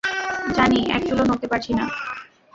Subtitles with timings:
[0.55, 1.85] Johnny, একচুলও নড়তে পারছি না।